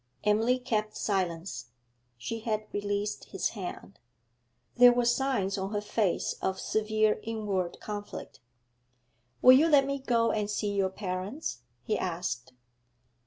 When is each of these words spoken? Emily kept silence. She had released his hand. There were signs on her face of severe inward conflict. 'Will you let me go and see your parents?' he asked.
Emily 0.23 0.57
kept 0.57 0.97
silence. 0.97 1.67
She 2.17 2.39
had 2.39 2.65
released 2.73 3.25
his 3.25 3.49
hand. 3.49 3.99
There 4.75 4.91
were 4.91 5.05
signs 5.05 5.59
on 5.59 5.73
her 5.73 5.79
face 5.79 6.33
of 6.41 6.59
severe 6.59 7.19
inward 7.21 7.79
conflict. 7.79 8.39
'Will 9.43 9.53
you 9.59 9.67
let 9.67 9.85
me 9.85 9.99
go 9.99 10.31
and 10.31 10.49
see 10.49 10.73
your 10.73 10.89
parents?' 10.89 11.59
he 11.83 11.99
asked. 11.99 12.53